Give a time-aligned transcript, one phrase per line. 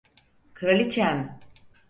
[0.53, 1.39] Kraliçem…